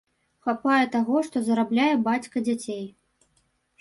[0.47, 2.85] Хапае таго, што зарабляе бацька дзяцей.